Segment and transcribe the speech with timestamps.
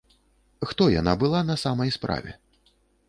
[0.69, 2.31] Хто яна была на самай справе?